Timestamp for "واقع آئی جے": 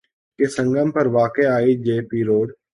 1.17-1.97